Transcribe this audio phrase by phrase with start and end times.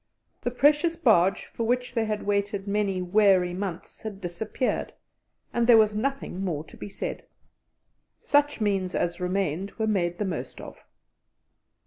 [0.41, 4.91] The precious barge for which they had waited many weary months had disappeared,
[5.53, 7.23] and there was nothing more to be said.
[8.19, 10.83] Such means as remained were made the most of.